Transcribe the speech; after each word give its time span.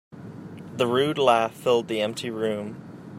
The 0.77 0.87
rude 0.87 1.19
laugh 1.19 1.53
filled 1.53 1.87
the 1.87 2.01
empty 2.01 2.31
room. 2.31 2.81